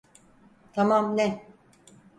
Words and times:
Tamam 0.73 1.17
ne? 1.17 1.45